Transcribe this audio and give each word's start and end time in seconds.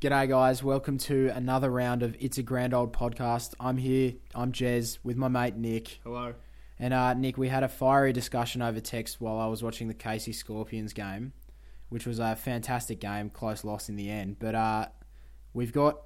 G'day, 0.00 0.28
guys. 0.28 0.62
Welcome 0.62 0.96
to 0.98 1.28
another 1.34 1.70
round 1.70 2.04
of 2.04 2.16
It's 2.20 2.38
a 2.38 2.42
Grand 2.42 2.72
Old 2.72 2.92
Podcast. 2.92 3.54
I'm 3.58 3.76
here. 3.76 4.12
I'm 4.32 4.52
Jez 4.52 4.98
with 5.02 5.16
my 5.16 5.26
mate 5.26 5.56
Nick. 5.56 5.98
Hello. 6.04 6.34
And 6.78 6.94
uh, 6.94 7.14
Nick, 7.14 7.36
we 7.36 7.48
had 7.48 7.64
a 7.64 7.68
fiery 7.68 8.12
discussion 8.12 8.62
over 8.62 8.78
text 8.78 9.20
while 9.20 9.38
I 9.40 9.46
was 9.46 9.60
watching 9.62 9.88
the 9.88 9.94
Casey 9.94 10.32
Scorpions 10.32 10.92
game, 10.92 11.32
which 11.88 12.06
was 12.06 12.20
a 12.20 12.36
fantastic 12.36 13.00
game, 13.00 13.28
close 13.28 13.64
loss 13.64 13.88
in 13.88 13.96
the 13.96 14.08
end. 14.08 14.36
But 14.38 14.54
uh, 14.54 14.86
we've 15.52 15.72
got 15.72 16.00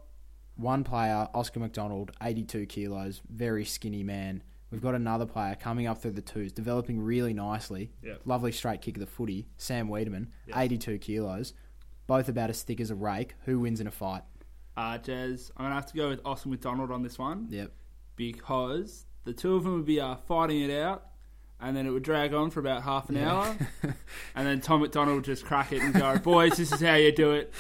one 0.57 0.85
player, 0.85 1.29
Oscar 1.35 1.61
McDonald, 1.61 2.13
82 2.23 2.65
kilos, 2.67 3.21
very 3.29 3.67
skinny 3.67 4.03
man. 4.03 4.43
We've 4.71 4.81
got 4.81 4.95
another 4.95 5.27
player 5.27 5.55
coming 5.55 5.87
up 5.87 6.01
through 6.01 6.13
the 6.13 6.23
twos, 6.23 6.51
developing 6.51 6.99
really 6.99 7.35
nicely. 7.35 7.91
Yep. 8.03 8.23
Lovely 8.25 8.53
straight 8.53 8.81
kick 8.81 8.97
of 8.97 9.01
the 9.01 9.07
footy, 9.07 9.49
Sam 9.59 9.89
Weideman, 9.89 10.29
Yes. 10.47 10.57
82 10.57 10.97
kilos. 10.97 11.53
Both 12.13 12.29
about 12.29 12.51
as 12.51 12.63
thick 12.63 12.79
as 12.79 12.91
a 12.91 12.95
rake. 12.95 13.33
Who 13.47 13.59
wins 13.61 13.81
in 13.81 13.87
a 13.87 13.91
fight? 13.91 14.21
Uh, 14.77 14.99
Jez, 14.99 15.51
I'm 15.57 15.63
going 15.65 15.71
to 15.71 15.75
have 15.77 15.87
to 15.87 15.97
go 15.97 16.11
with 16.11 16.21
Austin 16.27 16.51
McDonald 16.51 16.91
on 16.91 17.03
this 17.03 17.19
one 17.19 17.47
Yep. 17.49 17.73
because 18.17 19.07
the 19.25 19.33
two 19.33 19.55
of 19.55 19.65
them 19.65 19.77
would 19.77 19.87
be 19.87 19.99
uh, 19.99 20.17
fighting 20.17 20.61
it 20.61 20.71
out 20.71 21.07
and 21.59 21.75
then 21.75 21.87
it 21.87 21.91
would 21.91 22.03
drag 22.03 22.35
on 22.35 22.51
for 22.51 22.61
about 22.61 22.83
half 22.83 23.09
an 23.09 23.17
hour 23.17 23.57
and 24.35 24.47
then 24.47 24.61
Tom 24.61 24.83
McDonald 24.83 25.17
would 25.17 25.25
just 25.25 25.47
crack 25.47 25.73
it 25.73 25.81
and 25.83 25.95
go, 25.95 26.19
boys, 26.19 26.53
this 26.59 26.71
is 26.71 26.83
how 26.83 26.97
you 26.97 27.13
do 27.13 27.33
it. 27.33 27.51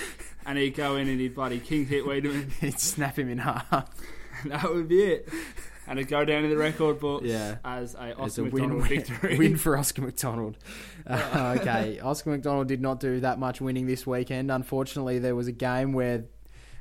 And 0.44 0.58
he'd 0.58 0.74
go 0.74 0.96
in 0.96 1.08
and 1.08 1.18
he'd 1.18 1.34
bloody 1.34 1.58
king 1.58 1.86
hit 1.86 2.04
Weideman 2.04 2.52
He'd 2.60 2.78
snap 2.78 3.18
him 3.18 3.30
in 3.30 3.38
half. 3.38 3.72
and 4.42 4.52
that 4.52 4.70
would 4.70 4.86
be 4.88 5.02
it. 5.02 5.28
And 5.92 5.98
it'd 5.98 6.08
go 6.08 6.24
down 6.24 6.42
in 6.42 6.48
the 6.48 6.56
record 6.56 7.00
books 7.00 7.26
Yeah. 7.26 7.56
as 7.66 7.94
a 7.94 8.16
Oscar 8.16 8.40
a 8.40 8.44
McDonald 8.46 8.80
win, 8.80 8.88
victory. 8.88 9.36
win 9.38 9.58
for 9.58 9.76
Oscar 9.76 10.00
McDonald. 10.00 10.56
Uh, 11.06 11.58
okay, 11.60 11.98
Oscar 12.00 12.30
McDonald 12.30 12.66
did 12.66 12.80
not 12.80 12.98
do 12.98 13.20
that 13.20 13.38
much 13.38 13.60
winning 13.60 13.86
this 13.86 14.06
weekend. 14.06 14.50
Unfortunately, 14.50 15.18
there 15.18 15.34
was 15.34 15.48
a 15.48 15.52
game 15.52 15.92
where 15.92 16.24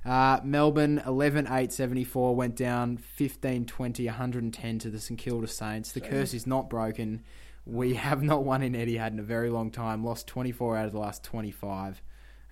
uh, 0.05 0.39
Melbourne 0.45 1.01
11 1.05 1.47
8 1.51 1.73
74 1.73 2.35
went 2.35 2.55
down 2.55 2.95
15 2.95 3.65
20 3.65 4.05
110 4.05 4.79
to 4.79 4.89
the 4.89 4.99
St 4.99 5.19
Kilda 5.19 5.47
Saints. 5.47 5.91
The 5.91 5.99
curse 5.99 6.33
is 6.33 6.47
not 6.47 6.69
broken. 6.69 7.23
We 7.65 7.95
have 7.95 8.23
not 8.23 8.45
won 8.45 8.61
in 8.63 8.71
Etihad 8.73 9.11
in 9.11 9.19
a 9.19 9.23
very 9.23 9.49
long 9.49 9.71
time. 9.71 10.05
Lost 10.05 10.25
24 10.27 10.77
out 10.77 10.85
of 10.85 10.93
the 10.93 10.99
last 10.99 11.21
25. 11.25 12.01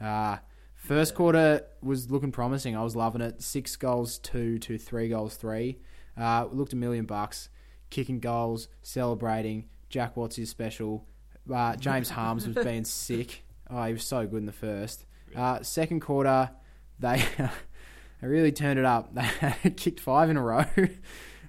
Uh, 0.01 0.37
first 0.75 1.15
quarter 1.15 1.61
was 1.81 2.11
looking 2.11 2.33
promising. 2.33 2.75
I 2.75 2.83
was 2.83 2.97
loving 2.97 3.21
it. 3.21 3.41
Six 3.41 3.77
goals, 3.77 4.17
two 4.17 4.57
to 4.59 4.77
three 4.77 5.07
goals, 5.07 5.35
three. 5.35 5.77
Uh, 6.19 6.47
looked 6.51 6.73
a 6.73 6.75
million 6.75 7.05
bucks. 7.05 7.49
Kicking 7.89 8.19
goals, 8.19 8.67
celebrating. 8.83 9.69
Jack 9.89 10.15
Watts 10.17 10.37
is 10.37 10.49
special. 10.49 11.07
Uh, 11.51 11.75
James 11.75 12.09
Harmes 12.09 12.47
was 12.47 12.63
being 12.63 12.83
sick. 12.85 13.43
Oh, 13.69 13.83
he 13.85 13.93
was 13.93 14.03
so 14.03 14.27
good 14.27 14.37
in 14.37 14.45
the 14.45 14.51
first. 14.51 15.05
Uh, 15.35 15.61
second 15.63 16.01
quarter, 16.01 16.51
they 16.99 17.23
they 18.21 18.27
really 18.27 18.51
turned 18.51 18.77
it 18.79 18.85
up. 18.85 19.11
They 19.63 19.69
kicked 19.71 19.99
five 19.99 20.29
in 20.29 20.37
a 20.37 20.43
row. 20.43 20.65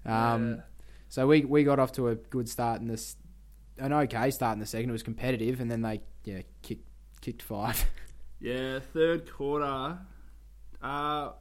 Um, 0.06 0.54
Yeah. 0.54 0.60
So 1.08 1.26
we 1.26 1.44
we 1.44 1.64
got 1.64 1.78
off 1.80 1.92
to 1.92 2.08
a 2.08 2.14
good 2.14 2.48
start 2.48 2.80
in 2.80 2.86
this, 2.86 3.16
an 3.78 3.92
okay 3.92 4.30
start 4.30 4.54
in 4.54 4.60
the 4.60 4.66
second. 4.66 4.90
It 4.90 4.92
was 4.92 5.02
competitive, 5.02 5.60
and 5.60 5.68
then 5.70 5.82
they 5.82 6.02
yeah 6.24 6.42
kicked 6.62 6.88
kicked 7.20 7.42
five. 7.42 7.84
Yeah, 8.38 8.78
third 8.78 9.30
quarter. 9.30 9.98
Uh, 10.80 11.32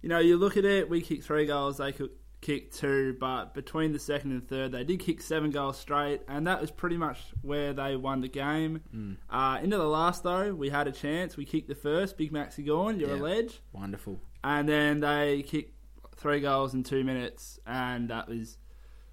you 0.00 0.08
know, 0.08 0.20
you 0.20 0.36
look 0.38 0.56
at 0.56 0.64
it. 0.64 0.88
We 0.88 1.00
kicked 1.02 1.24
three 1.24 1.44
goals. 1.44 1.78
They 1.78 1.92
could 1.92 2.10
kick 2.40 2.70
two, 2.72 3.16
but 3.18 3.52
between 3.54 3.92
the 3.92 3.98
second 3.98 4.30
and 4.32 4.46
third, 4.48 4.72
they 4.72 4.84
did 4.84 5.00
kick 5.00 5.20
seven 5.20 5.50
goals 5.50 5.78
straight, 5.78 6.20
and 6.28 6.46
that 6.46 6.60
was 6.60 6.70
pretty 6.70 6.96
much 6.96 7.18
where 7.42 7.72
they 7.72 7.96
won 7.96 8.20
the 8.20 8.28
game. 8.28 8.80
Mm. 8.94 9.16
Uh, 9.28 9.58
into 9.62 9.76
the 9.76 9.84
last 9.88 10.22
though, 10.22 10.54
we 10.54 10.70
had 10.70 10.86
a 10.86 10.92
chance. 10.92 11.36
We 11.36 11.44
kicked 11.44 11.68
the 11.68 11.74
first. 11.74 12.16
Big 12.16 12.32
Maxi 12.32 12.64
Gawn, 12.66 12.98
you're 13.00 13.10
Yeah. 13.10 13.16
a 13.16 13.22
ledge, 13.22 13.60
Wonderful. 13.72 14.20
and 14.44 14.68
then 14.68 15.00
they 15.00 15.42
kicked 15.42 15.74
three 16.16 16.40
goals 16.40 16.74
in 16.74 16.82
two 16.84 17.02
minutes, 17.04 17.58
and 17.66 18.08
that 18.10 18.28
was 18.28 18.58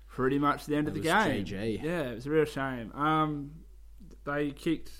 pretty 0.08 0.40
much 0.40 0.66
the 0.66 0.76
end 0.76 0.88
That 0.88 0.92
of 0.92 0.96
the 0.96 1.02
game. 1.10 1.46
GG. 1.46 1.80
Yeah, 1.84 2.12
it 2.12 2.16
was 2.16 2.26
a 2.28 2.30
real 2.30 2.46
shame. 2.46 2.92
Um, 2.94 3.52
they 4.24 4.52
kicked 4.52 4.92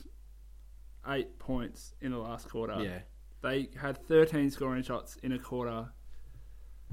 eight 1.08 1.38
points 1.40 1.94
in 2.02 2.12
the 2.12 2.18
last 2.18 2.50
quarter. 2.50 2.82
Yeah. 2.82 3.00
They 3.42 3.70
had 3.80 3.98
13 4.08 4.50
scoring 4.50 4.82
shots 4.84 5.18
in 5.22 5.32
a 5.32 5.38
quarter. 5.40 5.90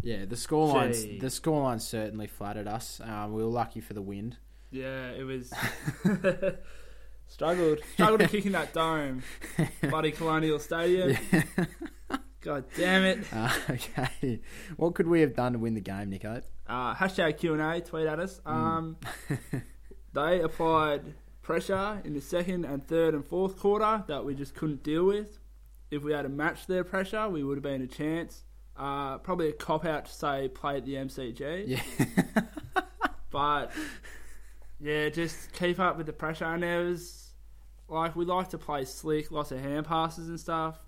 Yeah, 0.03 0.25
the 0.25 0.37
scorelines 0.37 1.21
the 1.21 1.29
scorelines 1.29 1.83
certainly 1.83 2.27
flattered 2.27 2.67
us. 2.67 3.01
Um, 3.03 3.33
we 3.33 3.43
were 3.43 3.49
lucky 3.49 3.81
for 3.81 3.95
the 3.95 4.03
wind. 4.03 4.37
Yeah, 4.71 5.11
it 5.11 5.25
was 5.25 5.53
struggled 7.29 7.79
struggled 7.95 8.21
to 8.21 8.29
kick 8.29 8.47
in 8.47 8.53
that 8.53 8.73
dome, 8.73 9.23
bloody 9.83 10.11
Colonial 10.11 10.59
Stadium. 10.59 11.17
God 12.41 12.65
damn 12.77 13.05
it! 13.05 13.25
Uh, 13.33 13.53
okay, 13.71 14.41
what 14.77 14.95
could 14.95 15.07
we 15.07 15.21
have 15.21 15.37
done 15.37 15.53
to 15.53 15.59
win 15.59 15.75
the 15.75 15.81
game, 15.81 16.11
Nico? 16.11 16.43
Uh, 16.67 16.95
hashtag 16.95 17.39
Q 17.39 17.55
and 17.55 17.63
A. 17.63 17.81
Tweet 17.81 18.07
at 18.07 18.19
us. 18.19 18.41
Mm. 18.45 18.53
Um, 18.53 18.97
they 20.13 20.41
applied 20.41 21.15
pressure 21.43 22.01
in 22.05 22.15
the 22.15 22.21
second 22.21 22.65
and 22.65 22.87
third 22.87 23.15
and 23.15 23.25
fourth 23.25 23.59
quarter 23.59 24.05
that 24.09 24.25
we 24.25 24.35
just 24.35 24.55
couldn't 24.55 24.83
deal 24.83 25.05
with. 25.05 25.39
If 25.91 26.03
we 26.03 26.13
had 26.13 26.23
to 26.23 26.29
match 26.29 26.67
their 26.67 26.85
pressure, 26.85 27.29
we 27.29 27.45
would 27.45 27.59
have 27.59 27.63
been 27.63 27.83
a 27.83 27.87
chance. 27.87 28.45
Uh, 28.77 29.19
probably 29.19 29.49
a 29.49 29.53
cop 29.53 29.85
out 29.85 30.07
to 30.07 30.13
say 30.13 30.49
play 30.49 30.77
at 30.79 30.85
the 30.87 30.95
MCG. 30.95 31.65
Yeah, 31.67 32.43
But 33.31 33.73
yeah, 34.81 35.09
just 35.09 35.53
keep 35.53 35.79
up 35.81 35.97
with 35.97 36.07
the 36.07 36.13
pressure. 36.13 36.45
And 36.45 36.63
there 36.63 36.85
was 36.85 37.31
like 37.89 38.15
we 38.17 38.25
like 38.25 38.51
to 38.51 38.59
play 38.59 38.85
slick, 38.85 39.31
lots 39.31 39.53
of 39.53 39.61
hand 39.61 39.87
passes 39.87 40.29
and 40.29 40.39
stuff. 40.39 40.79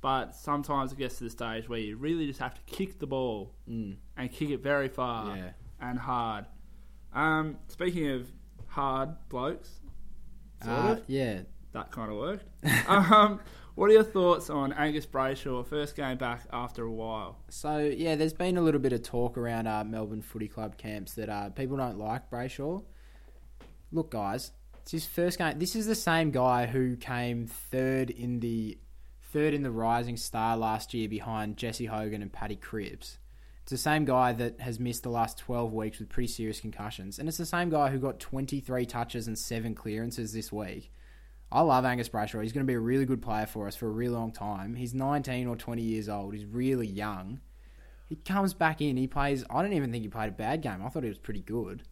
But 0.00 0.34
sometimes 0.34 0.92
it 0.92 0.98
gets 0.98 1.18
to 1.18 1.24
the 1.24 1.30
stage 1.30 1.68
where 1.68 1.78
you 1.78 1.96
really 1.96 2.26
just 2.26 2.40
have 2.40 2.54
to 2.54 2.60
kick 2.62 2.98
the 2.98 3.06
ball 3.06 3.54
mm, 3.70 3.96
and 4.16 4.32
kick 4.32 4.50
it 4.50 4.60
very 4.60 4.88
far 4.88 5.36
yeah. 5.36 5.50
and 5.80 5.98
hard. 5.98 6.46
Um, 7.14 7.58
speaking 7.68 8.10
of 8.10 8.28
hard 8.66 9.10
blokes, 9.28 9.70
sort 10.64 10.76
Uh, 10.76 10.92
of 10.92 11.02
yeah. 11.06 11.42
That 11.72 11.90
kind 11.90 12.10
of 12.10 12.18
worked. 12.18 12.44
um, 12.88 13.40
what 13.74 13.90
are 13.90 13.94
your 13.94 14.04
thoughts 14.04 14.50
on 14.50 14.72
Angus 14.72 15.06
Brayshaw 15.06 15.66
first 15.66 15.96
game 15.96 16.18
back 16.18 16.42
after 16.52 16.84
a 16.84 16.92
while? 16.92 17.38
So 17.48 17.78
yeah, 17.78 18.16
there's 18.16 18.34
been 18.34 18.56
a 18.56 18.62
little 18.62 18.80
bit 18.80 18.92
of 18.92 19.02
talk 19.02 19.38
around 19.38 19.66
uh, 19.66 19.84
Melbourne 19.84 20.22
Footy 20.22 20.48
Club 20.48 20.76
camps 20.76 21.14
that 21.14 21.28
uh, 21.28 21.50
people 21.50 21.76
don't 21.76 21.98
like 21.98 22.30
Brayshaw. 22.30 22.84
Look, 23.90 24.10
guys, 24.10 24.52
it's 24.82 24.92
his 24.92 25.06
first 25.06 25.38
game. 25.38 25.58
This 25.58 25.74
is 25.74 25.86
the 25.86 25.94
same 25.94 26.30
guy 26.30 26.66
who 26.66 26.96
came 26.96 27.46
third 27.46 28.10
in 28.10 28.40
the 28.40 28.78
third 29.32 29.54
in 29.54 29.62
the 29.62 29.70
Rising 29.70 30.16
Star 30.16 30.56
last 30.56 30.92
year 30.92 31.08
behind 31.08 31.56
Jesse 31.56 31.86
Hogan 31.86 32.20
and 32.20 32.32
Paddy 32.32 32.56
Cripps. 32.56 33.18
It's 33.62 33.70
the 33.70 33.78
same 33.78 34.04
guy 34.04 34.32
that 34.32 34.60
has 34.60 34.80
missed 34.80 35.04
the 35.04 35.08
last 35.08 35.38
12 35.38 35.72
weeks 35.72 35.98
with 36.00 36.08
pretty 36.08 36.26
serious 36.26 36.60
concussions. 36.60 37.18
And 37.18 37.28
it's 37.28 37.38
the 37.38 37.46
same 37.46 37.70
guy 37.70 37.90
who 37.90 37.98
got 37.98 38.18
23 38.18 38.84
touches 38.86 39.28
and 39.28 39.38
7 39.38 39.74
clearances 39.74 40.32
this 40.32 40.52
week. 40.52 40.92
I 41.52 41.60
love 41.60 41.84
Angus 41.84 42.08
Brayshaw. 42.08 42.42
He's 42.42 42.52
going 42.52 42.64
to 42.66 42.70
be 42.70 42.74
a 42.74 42.80
really 42.80 43.04
good 43.04 43.20
player 43.20 43.46
for 43.46 43.66
us 43.68 43.76
for 43.76 43.86
a 43.86 43.90
really 43.90 44.14
long 44.14 44.32
time. 44.32 44.74
He's 44.74 44.94
19 44.94 45.46
or 45.46 45.56
20 45.56 45.82
years 45.82 46.08
old. 46.08 46.32
He's 46.34 46.46
really 46.46 46.86
young. 46.86 47.40
He 48.08 48.16
comes 48.16 48.54
back 48.54 48.80
in. 48.80 48.96
He 48.96 49.06
plays. 49.06 49.44
I 49.50 49.62
don't 49.62 49.72
even 49.74 49.92
think 49.92 50.02
he 50.02 50.08
played 50.08 50.28
a 50.30 50.32
bad 50.32 50.62
game. 50.62 50.82
I 50.84 50.88
thought 50.88 51.02
he 51.02 51.08
was 51.08 51.18
pretty 51.18 51.42
good. 51.42 51.82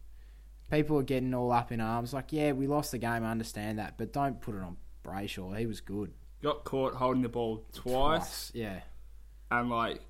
People 0.71 0.97
are 0.97 1.03
getting 1.03 1.33
all 1.33 1.51
up 1.51 1.71
in 1.71 1.79
arms. 1.81 2.13
Like, 2.13 2.31
yeah, 2.31 2.53
we 2.53 2.65
lost 2.67 2.91
the 2.91 2.97
game. 2.97 3.23
I 3.23 3.31
understand 3.31 3.77
that. 3.79 3.97
But 3.97 4.13
don't 4.13 4.41
put 4.41 4.55
it 4.55 4.61
on 4.61 4.77
Brayshaw. 5.03 5.57
He 5.57 5.65
was 5.65 5.81
good. 5.81 6.11
Got 6.41 6.63
caught 6.63 6.95
holding 6.95 7.21
the 7.21 7.29
ball 7.29 7.65
twice, 7.73 8.51
Yeah. 8.55 8.79
and 9.51 9.69
like, 9.69 10.01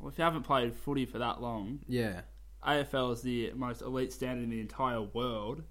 well, 0.00 0.08
if 0.08 0.18
you 0.18 0.24
haven't 0.24 0.42
played 0.42 0.74
footy 0.74 1.06
for 1.06 1.18
that 1.18 1.40
long, 1.40 1.80
Yeah. 1.86 2.22
AFL 2.66 3.12
is 3.12 3.22
the 3.22 3.52
most 3.54 3.80
elite 3.82 4.12
standard 4.12 4.42
in 4.42 4.50
the 4.50 4.60
entire 4.60 5.02
world. 5.02 5.62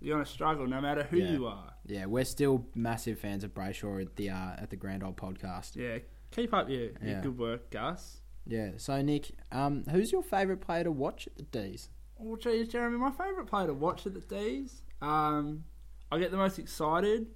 You're 0.00 0.14
gonna 0.16 0.26
struggle 0.26 0.66
no 0.66 0.80
matter 0.80 1.02
who 1.04 1.18
Yeah. 1.18 1.30
you 1.32 1.46
are. 1.46 1.74
Yeah. 1.86 2.06
We're 2.06 2.24
still 2.24 2.66
massive 2.74 3.18
fans 3.18 3.44
of 3.44 3.52
Brayshaw 3.54 4.00
at 4.02 4.16
the 4.16 4.30
uh, 4.30 4.52
at 4.58 4.70
the 4.70 4.76
Grand 4.76 5.02
Old 5.04 5.16
Podcast. 5.16 5.76
Yeah, 5.76 5.98
keep 6.30 6.54
up 6.54 6.68
your, 6.68 6.80
your 6.80 6.92
Yeah. 7.02 7.20
good 7.20 7.38
work, 7.38 7.70
Gus. 7.70 8.20
Yeah. 8.46 8.70
So 8.78 9.00
Nick, 9.02 9.32
um, 9.52 9.84
who's 9.90 10.10
your 10.12 10.22
favourite 10.22 10.60
player 10.60 10.84
to 10.84 10.90
watch 10.92 11.26
at 11.26 11.36
the 11.36 11.42
D's? 11.44 11.90
Oh, 12.22 12.36
geez, 12.36 12.68
Jeremy, 12.68 12.98
my 12.98 13.10
favourite 13.10 13.46
player 13.46 13.66
to 13.68 13.74
watch 13.74 14.06
at 14.06 14.14
the 14.14 14.20
D's. 14.20 14.82
Um, 15.02 15.64
I 16.12 16.18
get 16.18 16.30
the 16.30 16.36
most 16.36 16.58
excited 16.58 17.26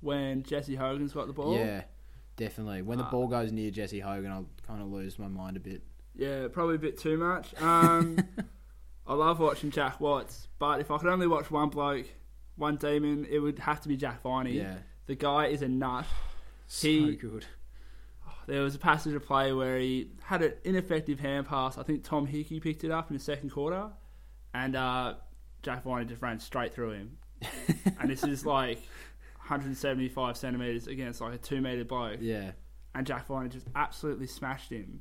when 0.00 0.42
Jesse 0.42 0.74
Hogan's 0.76 1.12
got 1.12 1.26
the 1.26 1.32
ball. 1.32 1.54
Yeah. 1.54 1.84
Definitely. 2.36 2.82
When 2.82 2.96
the 2.98 3.04
Ah. 3.04 3.10
ball 3.10 3.28
goes 3.28 3.52
near 3.52 3.70
Jesse 3.70 4.00
Hogan, 4.00 4.30
I'll 4.30 4.48
kind 4.66 4.80
of 4.82 4.88
lose 4.88 5.18
my 5.18 5.28
mind 5.28 5.56
a 5.56 5.60
bit. 5.60 5.82
Yeah, 6.14 6.48
probably 6.48 6.76
a 6.76 6.78
bit 6.78 6.98
too 6.98 7.16
much. 7.18 7.54
Um, 7.60 8.16
I 9.06 9.14
love 9.14 9.40
watching 9.40 9.70
Jack 9.70 10.00
Watts, 10.00 10.48
but 10.58 10.80
if 10.80 10.90
I 10.90 10.98
could 10.98 11.08
only 11.08 11.26
watch 11.26 11.50
one 11.50 11.68
bloke, 11.68 12.06
one 12.56 12.76
demon, 12.76 13.26
it 13.28 13.38
would 13.40 13.58
have 13.60 13.80
to 13.82 13.88
be 13.88 13.96
Jack 13.96 14.22
Viney. 14.22 14.52
Yeah. 14.52 14.76
The 15.06 15.16
guy 15.16 15.46
is 15.46 15.62
a 15.62 15.68
nut. 15.68 16.04
So 16.68 16.88
He- 16.88 17.16
good. 17.16 17.46
There 18.46 18.62
was 18.62 18.74
a 18.74 18.78
passage 18.78 19.14
of 19.14 19.24
play 19.24 19.52
where 19.52 19.78
he 19.78 20.10
had 20.24 20.42
an 20.42 20.54
ineffective 20.64 21.20
hand 21.20 21.46
pass. 21.46 21.78
I 21.78 21.84
think 21.84 22.02
Tom 22.02 22.26
Hickey 22.26 22.58
picked 22.58 22.82
it 22.82 22.90
up 22.90 23.08
in 23.08 23.16
the 23.16 23.22
second 23.22 23.50
quarter, 23.50 23.90
and 24.52 24.74
uh, 24.74 25.14
Jack 25.62 25.84
Viney 25.84 26.06
just 26.06 26.20
ran 26.20 26.40
straight 26.40 26.74
through 26.74 26.90
him. 26.90 27.18
and 28.00 28.10
this 28.10 28.24
is 28.24 28.44
like 28.44 28.78
175 29.46 30.36
centimeters 30.36 30.86
against 30.86 31.20
like 31.20 31.34
a 31.34 31.38
two 31.38 31.60
meter 31.60 31.84
bloke. 31.84 32.18
Yeah. 32.20 32.52
and 32.94 33.06
Jack 33.06 33.26
Viney 33.26 33.48
just 33.48 33.66
absolutely 33.76 34.26
smashed 34.26 34.70
him. 34.70 35.00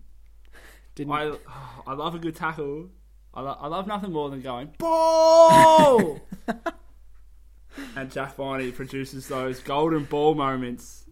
Didn't 0.95 1.13
I 1.13 1.25
oh, 1.25 1.39
I 1.87 1.93
love 1.93 2.15
a 2.15 2.19
good 2.19 2.35
tackle. 2.35 2.89
I, 3.33 3.41
lo- 3.41 3.57
I 3.59 3.67
love 3.67 3.87
nothing 3.87 4.11
more 4.11 4.29
than 4.29 4.41
going 4.41 4.73
ball. 4.77 6.19
and 7.95 8.11
Jack 8.11 8.35
Viney 8.35 8.71
produces 8.71 9.27
those 9.27 9.59
golden 9.61 10.03
ball 10.05 10.35
moments 10.35 11.05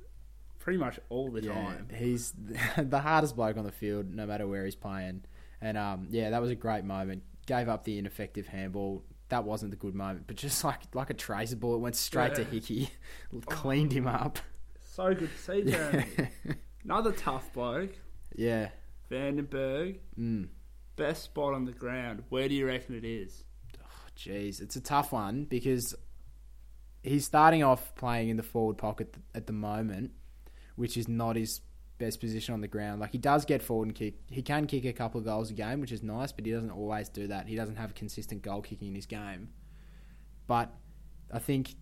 pretty 0.59 0.77
much 0.79 0.99
all 1.09 1.31
the 1.31 1.41
yeah, 1.43 1.53
time. 1.53 1.87
he's 1.95 2.33
the 2.77 2.99
hardest 2.99 3.35
bloke 3.35 3.57
on 3.57 3.63
the 3.63 3.71
field, 3.71 4.13
no 4.13 4.25
matter 4.25 4.45
where 4.47 4.65
he's 4.65 4.75
playing. 4.75 5.23
And 5.61 5.77
um, 5.77 6.07
yeah, 6.09 6.29
that 6.31 6.41
was 6.41 6.51
a 6.51 6.55
great 6.55 6.83
moment. 6.83 7.23
Gave 7.45 7.67
up 7.69 7.83
the 7.85 7.97
ineffective 7.97 8.47
handball. 8.47 9.03
That 9.29 9.43
wasn't 9.43 9.71
the 9.71 9.77
good 9.77 9.95
moment, 9.95 10.25
but 10.27 10.35
just 10.35 10.63
like 10.63 10.79
like 10.93 11.09
a 11.09 11.13
tracer 11.13 11.55
ball, 11.55 11.75
it 11.75 11.79
went 11.79 11.95
straight 11.95 12.35
to 12.35 12.41
Yeah. 12.41 12.47
Hickey, 12.49 12.89
cleaned 13.45 13.91
him 13.91 14.07
up. 14.07 14.39
So 14.81 15.13
good 15.13 15.29
to 15.31 15.37
see 15.37 15.63
Jeremy. 15.71 16.05
Another 16.83 17.11
tough 17.11 17.51
bloke, 17.53 17.91
yeah. 18.35 18.69
Vandenberg. 19.11 19.97
Mm. 20.19 20.47
Best 20.99 21.23
spot 21.23 21.53
on 21.53 21.63
the 21.63 21.71
ground. 21.71 22.23
Where 22.27 22.49
do 22.49 22.53
you 22.53 22.67
reckon 22.67 22.93
it 22.93 23.05
is? 23.05 23.45
Oh, 23.81 23.87
Jeez, 24.17 24.61
it's 24.61 24.75
a 24.75 24.81
tough 24.81 25.13
one 25.13 25.45
because 25.45 25.95
he's 27.03 27.25
starting 27.25 27.63
off 27.63 27.95
playing 27.95 28.27
in 28.27 28.35
the 28.35 28.43
forward 28.43 28.77
pocket 28.77 29.15
at 29.33 29.47
the 29.47 29.53
moment, 29.53 30.11
which 30.75 30.97
is 30.97 31.07
not 31.07 31.37
his 31.37 31.61
best 31.99 32.19
position 32.19 32.53
on 32.53 32.59
the 32.59 32.67
ground. 32.67 32.99
Like 32.99 33.13
he 33.13 33.17
does 33.17 33.45
get 33.45 33.61
forward 33.61 33.87
and 33.87 33.95
kick. 33.95 34.15
He 34.29 34.41
can 34.41 34.67
kick 34.67 34.83
a 34.83 34.91
couple 34.91 35.19
of 35.19 35.25
goals 35.25 35.49
a 35.49 35.53
game, 35.53 35.79
which 35.79 35.93
is 35.93 36.03
nice, 36.03 36.33
but 36.33 36.45
he 36.45 36.51
doesn't 36.51 36.71
always 36.71 37.07
do 37.07 37.27
that. 37.27 37.47
He 37.47 37.55
doesn't 37.55 37.77
have 37.77 37.95
consistent 37.95 38.41
goal 38.41 38.61
kicking 38.61 38.89
in 38.89 38.95
his 38.95 39.05
game. 39.05 39.49
But 40.47 40.73
I 41.31 41.39
think 41.39 41.75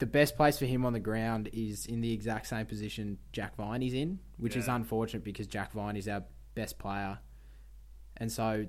the 0.00 0.06
best 0.06 0.36
place 0.36 0.58
for 0.58 0.64
him 0.64 0.84
on 0.84 0.92
the 0.92 1.00
ground 1.00 1.48
is 1.52 1.86
in 1.86 2.00
the 2.00 2.12
exact 2.12 2.48
same 2.48 2.66
position 2.66 3.18
Jack 3.32 3.54
Viney's 3.56 3.94
in, 3.94 4.18
which 4.36 4.56
is 4.56 4.66
unfortunate 4.66 5.22
because 5.22 5.46
Jack 5.46 5.70
Vine 5.72 5.96
is 5.96 6.08
our 6.08 6.24
best 6.56 6.78
player. 6.80 7.20
And 8.20 8.30
so 8.32 8.66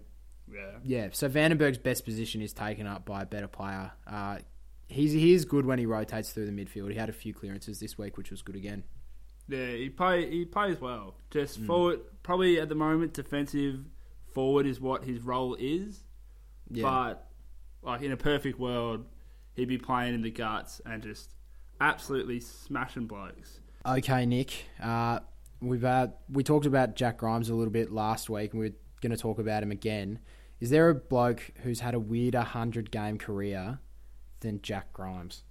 Yeah. 0.52 0.78
yeah, 0.84 1.10
so 1.12 1.30
Vandenberg's 1.30 1.78
best 1.78 2.06
position 2.06 2.42
is 2.42 2.54
taken 2.54 2.88
up 2.88 3.06
by 3.06 3.22
a 3.22 3.26
better 3.26 3.48
player. 3.48 3.92
Uh, 4.08 4.40
he's 4.88 5.12
he 5.12 5.34
is 5.34 5.46
good 5.46 5.66
when 5.66 5.80
he 5.80 5.86
rotates 5.86 6.32
through 6.32 6.46
the 6.46 6.52
midfield. 6.52 6.90
He 6.92 6.98
had 6.98 7.10
a 7.10 7.14
few 7.14 7.34
clearances 7.34 7.80
this 7.80 7.98
week, 7.98 8.18
which 8.18 8.32
was 8.32 8.42
good 8.42 8.56
again. 8.56 8.84
Yeah, 9.48 9.72
he 9.72 9.90
play 9.90 10.30
he 10.30 10.46
plays 10.46 10.80
well. 10.80 11.16
Mm. 11.30 11.32
Just 11.32 11.60
forward, 11.62 12.00
probably 12.24 12.60
at 12.60 12.70
the 12.70 12.76
moment, 12.76 13.14
defensive 13.14 13.80
forward 14.34 14.66
is 14.68 14.80
what 14.80 15.04
his 15.04 15.22
role 15.22 15.56
is. 15.60 16.04
Yeah, 16.72 16.84
But 16.84 17.28
like 17.82 18.02
in 18.04 18.12
a 18.12 18.18
perfect 18.18 18.60
world, 18.60 19.06
he'd 19.56 19.68
be 19.68 19.78
playing 19.80 20.14
in 20.14 20.22
the 20.22 20.30
guts 20.32 20.82
and 20.86 21.02
just 21.02 21.32
absolutely 21.82 22.40
smashing 22.40 23.08
blokes. 23.08 23.60
okay, 23.86 24.26
Nick. 24.26 24.66
Uh, 24.82 25.20
we've 25.62 25.84
uh, 25.86 26.08
we 26.32 26.44
talked 26.44 26.66
about 26.68 26.96
Jack 26.96 27.18
Grimes 27.18 27.50
a 27.50 27.56
little 27.56 27.72
bit 27.74 27.92
last 27.92 28.30
week, 28.30 28.52
and 28.54 28.60
we're 28.60 28.74
going 29.02 29.12
to 29.12 29.18
talk 29.18 29.40
about 29.40 29.64
him 29.64 29.72
again. 29.72 30.20
Is 30.60 30.70
there 30.70 30.90
a 30.90 30.96
bloke 30.96 31.52
who's 31.64 31.80
had 31.80 31.94
a 31.94 32.00
weirder 32.00 32.42
hundred 32.42 32.92
game 32.92 33.18
career 33.18 33.80
than 34.42 34.62
Jack 34.62 34.92
Grimes? 34.94 35.44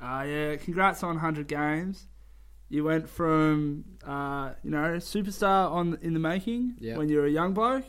Uh, 0.00 0.24
yeah, 0.26 0.56
congrats 0.56 1.02
on 1.02 1.14
100 1.16 1.46
games. 1.48 2.06
You 2.68 2.84
went 2.84 3.08
from, 3.08 3.84
uh, 4.04 4.52
you 4.64 4.70
know, 4.70 4.96
superstar 4.96 5.70
on 5.70 5.98
in 6.00 6.14
the 6.14 6.20
making 6.20 6.74
Yeah. 6.78 6.96
when 6.96 7.08
you 7.08 7.18
were 7.18 7.26
a 7.26 7.30
young 7.30 7.52
bloke. 7.54 7.84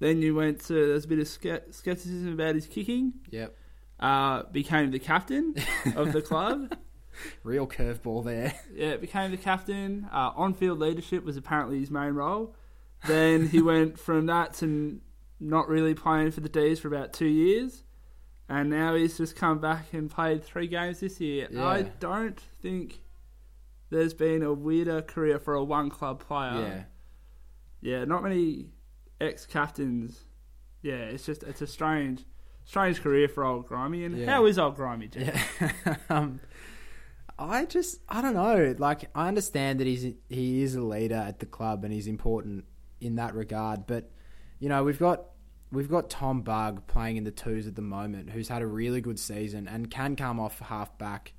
Then 0.00 0.20
you 0.22 0.34
went 0.34 0.60
to, 0.66 0.72
there's 0.74 1.04
a 1.04 1.08
bit 1.08 1.18
of 1.20 1.28
skepticism 1.28 2.32
about 2.32 2.54
his 2.56 2.66
kicking. 2.66 3.14
Yep, 3.30 3.56
Uh, 4.00 4.42
became 4.50 4.90
the 4.90 4.98
captain 4.98 5.54
of 5.96 6.12
the 6.12 6.20
club. 6.20 6.76
real 7.44 7.66
curveball 7.66 8.24
there. 8.24 8.52
Yeah, 8.74 8.96
became 8.96 9.30
the 9.30 9.36
captain. 9.36 10.08
Uh, 10.12 10.32
on-field 10.34 10.78
leadership 10.80 11.24
was 11.24 11.36
apparently 11.36 11.78
his 11.78 11.90
main 11.90 12.12
role. 12.14 12.54
Then 13.06 13.48
he 13.48 13.60
went 13.60 13.98
from 13.98 14.26
that 14.26 14.54
to 14.54 15.00
not 15.40 15.68
really 15.68 15.94
playing 15.94 16.30
for 16.30 16.40
the 16.40 16.48
D's 16.48 16.78
for 16.80 16.88
about 16.88 17.12
two 17.12 17.26
years, 17.26 17.82
and 18.48 18.70
now 18.70 18.94
he's 18.94 19.16
just 19.16 19.34
come 19.36 19.58
back 19.58 19.92
and 19.92 20.10
played 20.10 20.44
three 20.44 20.68
games 20.68 21.00
this 21.00 21.20
year. 21.20 21.48
Yeah. 21.50 21.66
I 21.66 21.82
don't 21.82 22.38
think 22.60 23.00
there's 23.90 24.14
been 24.14 24.42
a 24.42 24.52
weirder 24.52 25.02
career 25.02 25.38
for 25.38 25.54
a 25.54 25.64
one-club 25.64 26.20
player. 26.20 26.86
yeah, 27.82 27.98
yeah, 27.98 28.04
not 28.04 28.22
many 28.22 28.66
ex-captains. 29.20 30.24
Yeah, 30.82 30.94
it's 30.94 31.26
just 31.26 31.42
it's 31.42 31.62
a 31.62 31.66
strange, 31.66 32.24
strange 32.64 33.00
career 33.02 33.28
for 33.28 33.44
old 33.44 33.66
Grimy. 33.66 34.04
And 34.04 34.16
Yeah. 34.18 34.26
how 34.26 34.46
is 34.46 34.58
old 34.58 34.76
Grimy? 34.76 35.08
Jeff? 35.08 35.60
Yeah. 35.86 35.96
um, 36.10 36.40
I 37.38 37.64
just 37.64 38.00
I 38.08 38.20
don't 38.22 38.34
know. 38.34 38.74
Like 38.78 39.10
I 39.14 39.26
understand 39.28 39.80
that 39.80 39.86
he's 39.86 40.06
he 40.28 40.62
is 40.62 40.74
a 40.76 40.82
leader 40.82 41.14
at 41.16 41.40
the 41.40 41.46
club 41.46 41.82
and 41.84 41.92
he's 41.92 42.06
important 42.06 42.64
in 43.02 43.16
that 43.16 43.34
regard. 43.34 43.86
But 43.86 44.10
you 44.58 44.68
know 44.68 44.84
we've 44.84 44.98
got 44.98 45.24
we've 45.70 45.90
got 45.90 46.10
Tom 46.10 46.42
Bugg 46.42 46.86
playing 46.86 47.16
in 47.16 47.24
the 47.24 47.30
twos 47.30 47.66
at 47.66 47.74
the 47.74 47.82
moment, 47.82 48.30
who's 48.30 48.48
had 48.48 48.62
a 48.62 48.66
really 48.66 49.00
good 49.00 49.18
season 49.18 49.68
and 49.68 49.90
can 49.90 50.16
come 50.16 50.38
off 50.40 50.58
half 50.60 50.96
back, 50.98 51.32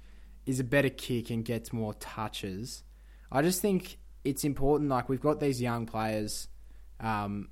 is 0.45 0.59
a 0.59 0.63
better 0.63 0.89
kick 0.89 1.29
and 1.29 1.45
gets 1.45 1.71
more 1.73 1.93
touches. 1.95 2.83
I 3.31 3.41
just 3.41 3.61
think 3.61 3.97
it's 4.23 4.43
important. 4.43 4.89
Like 4.89 5.09
we've 5.09 5.21
got 5.21 5.39
these 5.39 5.61
young 5.61 5.85
players, 5.85 6.47
um, 6.99 7.49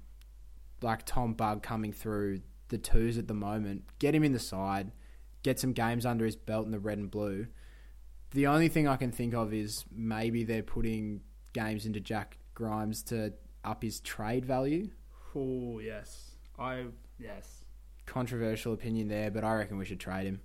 like 0.81 1.05
Tom 1.05 1.33
Bugg 1.33 1.63
coming 1.63 1.93
through 1.93 2.41
the 2.69 2.77
twos 2.77 3.17
at 3.17 3.27
the 3.27 3.33
moment. 3.33 3.83
Get 3.99 4.13
him 4.15 4.23
in 4.23 4.33
the 4.33 4.39
side 4.39 4.91
get 5.43 5.59
some 5.59 5.73
games 5.73 6.05
under 6.05 6.25
his 6.25 6.35
belt 6.35 6.65
in 6.65 6.71
the 6.71 6.79
red 6.79 6.97
and 6.97 7.09
blue. 7.09 7.47
The 8.31 8.47
only 8.47 8.69
thing 8.69 8.87
I 8.87 8.95
can 8.95 9.11
think 9.11 9.33
of 9.33 9.53
is 9.53 9.85
maybe 9.91 10.43
they're 10.43 10.63
putting 10.63 11.21
games 11.53 11.85
into 11.85 11.99
Jack 11.99 12.37
Grimes 12.53 13.03
to 13.03 13.33
up 13.63 13.83
his 13.83 13.99
trade 13.99 14.45
value. 14.45 14.89
Oh 15.35 15.79
yes, 15.79 16.31
I 16.57 16.85
yes. 17.19 17.63
Controversial 18.05 18.73
opinion 18.73 19.07
there, 19.07 19.31
but 19.31 19.43
I 19.43 19.55
reckon 19.55 19.77
we 19.77 19.85
should 19.85 19.99
trade 19.99 20.25
him. 20.25 20.41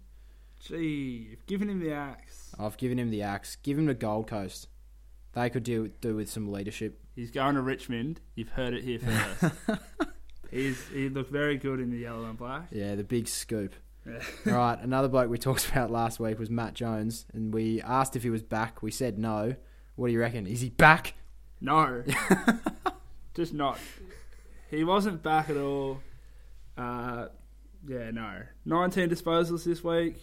Gee, 0.60 1.28
you've 1.30 1.46
given 1.46 1.68
him 1.68 1.80
the 1.80 1.92
axe. 1.92 2.54
I've 2.58 2.76
given 2.76 2.98
him 2.98 3.10
the 3.10 3.22
axe. 3.22 3.56
Give 3.56 3.78
him 3.78 3.86
to 3.88 3.94
Gold 3.94 4.26
Coast. 4.28 4.68
They 5.32 5.50
could 5.50 5.64
do 5.64 5.88
do 6.00 6.16
with 6.16 6.30
some 6.30 6.50
leadership. 6.50 7.00
He's 7.14 7.30
going 7.30 7.54
to 7.54 7.62
Richmond. 7.62 8.20
You've 8.34 8.50
heard 8.50 8.74
it 8.74 8.84
here 8.84 8.98
first. 8.98 9.54
He's 10.50 10.86
he 10.88 11.08
looked 11.08 11.30
very 11.30 11.56
good 11.56 11.80
in 11.80 11.90
the 11.90 11.98
yellow 11.98 12.24
and 12.24 12.38
black. 12.38 12.68
Yeah, 12.70 12.94
the 12.94 13.04
big 13.04 13.28
scoop. 13.28 13.74
Yeah. 14.06 14.20
Right, 14.46 14.78
another 14.80 15.08
bloke 15.08 15.28
we 15.28 15.38
talked 15.38 15.68
about 15.68 15.90
last 15.90 16.20
week 16.20 16.38
was 16.38 16.48
Matt 16.48 16.74
Jones, 16.74 17.26
and 17.34 17.52
we 17.52 17.82
asked 17.82 18.14
if 18.14 18.22
he 18.22 18.30
was 18.30 18.42
back. 18.42 18.82
We 18.82 18.92
said 18.92 19.18
no. 19.18 19.56
What 19.96 20.06
do 20.06 20.12
you 20.12 20.20
reckon? 20.20 20.46
Is 20.46 20.60
he 20.60 20.70
back? 20.70 21.14
No, 21.60 22.04
just 23.36 23.52
not. 23.52 23.78
He 24.70 24.82
wasn't 24.82 25.22
back 25.22 25.50
at 25.50 25.56
all. 25.56 26.00
Uh, 26.76 27.26
yeah, 27.86 28.10
no. 28.10 28.42
19 28.64 29.08
disposals 29.08 29.64
this 29.64 29.84
week. 29.84 30.16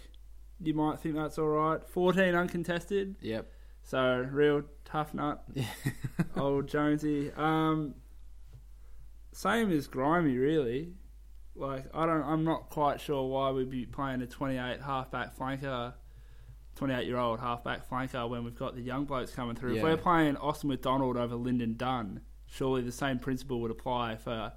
You 0.60 0.74
might 0.74 1.00
think 1.00 1.15
that's 1.15 1.38
all 1.38 1.48
right. 1.48 1.88
14 1.88 2.36
uncontested. 2.36 3.15
Yep. 3.22 3.50
So 3.84 4.27
real 4.32 4.63
tough 4.86 5.13
nut, 5.13 5.43
old 6.38 6.67
Jonesy. 6.67 7.32
Um, 7.36 7.96
same 9.32 9.72
as 9.72 9.88
Grimy, 9.88 10.38
really. 10.38 10.93
Like 11.55 11.86
I 11.93 12.05
don't, 12.05 12.24
I'm 12.24 12.43
not 12.46 12.70
quite 12.70 13.01
sure 13.01 13.27
why 13.27 13.51
we'd 13.51 13.70
be 13.70 13.86
playing 13.86 14.22
a 14.22 14.25
28 14.25 14.82
halfback 14.82 15.38
flanker, 15.38 15.93
28 16.75 17.05
year 17.05 17.17
old 17.17 17.41
halfback 17.41 17.88
flanker 17.88 18.27
when 18.29 18.46
we've 18.46 18.58
got 18.58 18.75
the 18.75 18.82
young 18.82 19.03
blokes 19.03 19.32
coming 19.32 19.55
through. 19.55 19.75
If 19.75 19.84
we're 19.84 19.98
playing 19.98 20.38
Austin 20.38 20.70
McDonald 20.70 21.17
over 21.17 21.36
Lyndon 21.36 21.75
Dunn, 21.75 22.22
surely 22.53 22.81
the 22.81 22.91
same 22.91 23.19
principle 23.19 23.60
would 23.62 23.72
apply 23.72 24.15
for 24.15 24.53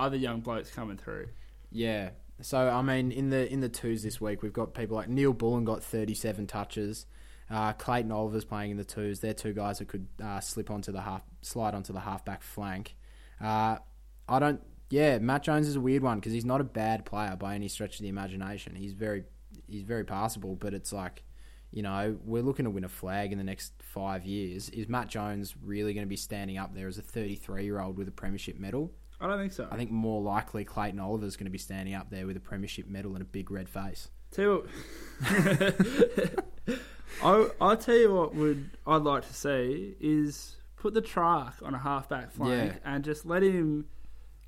other 0.00 0.16
young 0.16 0.40
blokes 0.40 0.70
coming 0.70 0.96
through. 0.96 1.28
Yeah. 1.70 2.10
So 2.40 2.68
I 2.68 2.82
mean, 2.82 3.12
in 3.12 3.30
the 3.30 3.50
in 3.52 3.60
the 3.60 3.68
twos 3.68 4.02
this 4.02 4.20
week, 4.20 4.42
we've 4.42 4.52
got 4.52 4.74
people 4.74 4.96
like 4.96 5.08
Neil 5.08 5.32
Bullen 5.32 5.64
got 5.64 5.82
37 5.82 6.46
touches. 6.46 7.06
Uh, 7.50 7.72
Clayton 7.72 8.12
Oliver's 8.12 8.44
playing 8.44 8.72
in 8.72 8.76
the 8.76 8.84
twos. 8.84 9.20
They're 9.20 9.34
two 9.34 9.54
guys 9.54 9.78
that 9.78 9.88
could 9.88 10.06
uh, 10.22 10.40
slip 10.40 10.70
onto 10.70 10.92
the 10.92 11.00
half, 11.00 11.22
slide 11.40 11.74
onto 11.74 11.92
the 11.92 12.00
halfback 12.00 12.42
flank. 12.42 12.96
Uh, 13.40 13.78
I 14.28 14.38
don't. 14.38 14.60
Yeah, 14.90 15.18
Matt 15.18 15.42
Jones 15.42 15.68
is 15.68 15.76
a 15.76 15.80
weird 15.80 16.02
one 16.02 16.18
because 16.18 16.32
he's 16.32 16.44
not 16.44 16.60
a 16.60 16.64
bad 16.64 17.04
player 17.04 17.36
by 17.36 17.54
any 17.54 17.68
stretch 17.68 17.96
of 17.96 18.02
the 18.02 18.08
imagination. 18.08 18.74
He's 18.74 18.92
very, 18.92 19.24
he's 19.66 19.82
very 19.82 20.04
passable, 20.04 20.56
but 20.56 20.72
it's 20.72 20.94
like, 20.94 21.24
you 21.70 21.82
know, 21.82 22.16
we're 22.24 22.42
looking 22.42 22.64
to 22.64 22.70
win 22.70 22.84
a 22.84 22.88
flag 22.88 23.30
in 23.32 23.38
the 23.38 23.44
next 23.44 23.72
five 23.82 24.24
years. 24.24 24.68
Is 24.70 24.88
Matt 24.88 25.08
Jones 25.08 25.54
really 25.62 25.92
going 25.94 26.06
to 26.06 26.08
be 26.08 26.16
standing 26.16 26.56
up 26.58 26.74
there 26.74 26.88
as 26.88 26.98
a 26.98 27.02
33 27.02 27.64
year 27.64 27.80
old 27.80 27.98
with 27.98 28.08
a 28.08 28.12
premiership 28.12 28.58
medal? 28.58 28.90
I 29.20 29.26
don't 29.26 29.38
think 29.38 29.52
so. 29.52 29.66
I 29.70 29.76
think 29.76 29.90
more 29.90 30.22
likely 30.22 30.64
Clayton 30.64 31.00
Oliver's 31.00 31.36
going 31.36 31.46
to 31.46 31.50
be 31.50 31.58
standing 31.58 31.94
up 31.94 32.08
there 32.10 32.26
with 32.26 32.36
a 32.36 32.40
premiership 32.40 32.86
medal 32.88 33.12
and 33.14 33.22
a 33.22 33.24
big 33.24 33.50
red 33.50 33.68
face. 33.68 34.08
Tell 34.30 34.44
you 34.44 34.68
what, 35.20 36.44
I 37.22 37.48
I'll 37.60 37.76
tell 37.76 37.96
you 37.96 38.14
what 38.14 38.34
would 38.34 38.70
I'd 38.86 39.02
like 39.02 39.26
to 39.26 39.34
see 39.34 39.94
is 40.00 40.56
put 40.76 40.94
the 40.94 41.00
truck 41.00 41.56
on 41.62 41.74
a 41.74 41.78
halfback 41.78 42.30
flank 42.30 42.74
Yeah. 42.74 42.78
and 42.94 43.02
just 43.04 43.26
let 43.26 43.42
him 43.42 43.86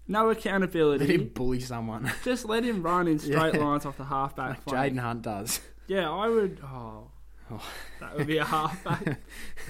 no 0.06 0.30
accountability. 0.30 1.06
Let 1.06 1.14
him 1.20 1.28
bully 1.34 1.60
someone 1.60 2.12
Just 2.24 2.44
let 2.44 2.62
him 2.64 2.82
run 2.82 3.08
in 3.08 3.18
straight 3.18 3.54
Yeah. 3.54 3.60
lines 3.64 3.86
off 3.86 3.96
the 3.96 4.04
halfback 4.04 4.48
like 4.50 4.62
flank. 4.62 4.94
Jayden 4.94 5.00
Hunt 5.00 5.22
does. 5.22 5.60
Yeah, 5.90 6.08
I 6.08 6.28
would. 6.28 6.60
Oh, 6.62 7.08
Oh. 7.50 7.60
that 7.98 8.16
would 8.16 8.28
be 8.28 8.38
a 8.38 8.44
halfback. 8.44 9.18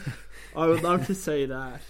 I 0.54 0.66
would 0.66 0.82
love 0.82 1.06
to 1.06 1.14
see 1.14 1.46
that. 1.46 1.80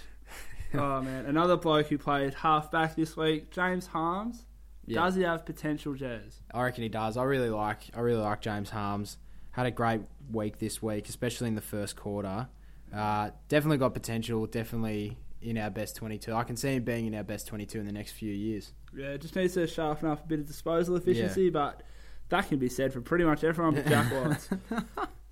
oh 0.73 1.03
man, 1.03 1.27
another 1.27 1.57
bloke 1.57 1.89
who 1.89 1.99
played 1.99 2.35
half 2.35 2.71
back 2.71 2.95
this 2.95 3.17
week, 3.17 3.51
James 3.51 3.89
Harmes. 3.89 4.45
Yeah. 4.87 5.01
Does 5.03 5.17
he 5.17 5.23
have 5.23 5.45
potential, 5.45 5.95
Jez? 5.95 6.37
I 6.55 6.63
reckon 6.63 6.85
he 6.85 6.89
does. 6.89 7.17
I 7.17 7.25
really 7.25 7.51
like. 7.51 7.91
I 7.93 7.99
really 8.01 8.21
like 8.23 8.41
James 8.41 8.71
Harmes. 8.71 9.19
Had 9.51 9.67
a 9.67 9.73
great 9.73 10.03
week 10.31 10.61
this 10.61 10.81
week, 10.81 11.09
especially 11.09 11.49
in 11.49 11.57
the 11.57 11.61
first 11.61 11.97
quarter. 11.97 12.47
Uh, 12.95 13.31
definitely 13.49 13.79
got 13.79 13.95
potential. 13.95 14.47
Definitely 14.47 15.19
in 15.43 15.59
our 15.59 15.71
best 15.71 15.97
twenty-two. 15.97 16.33
I 16.33 16.45
can 16.45 16.57
see 16.57 16.75
him 16.77 16.85
being 16.85 17.07
in 17.09 17.17
our 17.17 17.25
best 17.25 17.49
twenty-two 17.49 17.81
in 17.81 17.87
the 17.87 17.93
next 17.93 18.13
few 18.13 18.33
years. 18.33 18.73
Yeah, 18.97 19.17
just 19.17 19.35
needs 19.35 19.55
to 19.55 19.67
sharpen 19.67 20.09
up 20.09 20.25
a 20.25 20.29
bit 20.29 20.39
of 20.39 20.47
disposal 20.47 20.95
efficiency, 20.95 21.51
but 21.51 21.83
that 22.31 22.49
can 22.49 22.59
be 22.59 22.69
said 22.69 22.93
for 22.93 23.01
pretty 23.01 23.25
much 23.25 23.45
everyone 23.45 23.75
but 23.75 23.87
Jack 23.87 24.13
Watts. 24.25 24.49